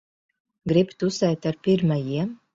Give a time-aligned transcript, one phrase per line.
[0.71, 2.35] Grib tusēt ar pirmajiem.